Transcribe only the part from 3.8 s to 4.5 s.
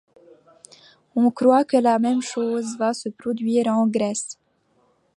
Grèce.